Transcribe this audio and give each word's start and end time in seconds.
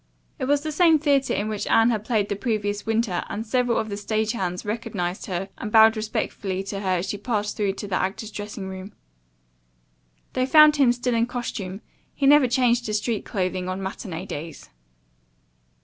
It 0.39 0.45
was 0.45 0.61
the 0.61 0.71
same 0.71 0.97
theatre 0.97 1.35
in 1.35 1.47
which 1.47 1.67
Anne 1.67 1.91
had 1.91 2.03
played 2.03 2.27
the 2.27 2.35
previous 2.35 2.87
winter 2.87 3.23
and 3.29 3.45
several 3.45 3.77
of 3.77 3.89
the 3.89 3.97
stage 3.97 4.31
hands 4.31 4.65
recognized 4.65 5.27
her 5.27 5.49
and 5.59 5.71
bowed 5.71 5.95
respectfully 5.95 6.63
to 6.63 6.79
her 6.79 6.97
as 6.97 7.05
she 7.09 7.19
passed 7.19 7.55
through 7.55 7.73
to 7.73 7.87
the 7.87 7.97
actor's 8.01 8.31
dressing 8.31 8.67
room. 8.67 8.93
They 10.33 10.47
found 10.47 10.77
him 10.77 10.91
still 10.91 11.13
in 11.13 11.27
costume. 11.27 11.81
He 12.15 12.25
never 12.25 12.47
changed 12.47 12.87
to 12.87 12.95
street 12.95 13.25
clothing 13.25 13.69
on 13.69 13.83
matinee 13.83 14.25
days. 14.25 14.71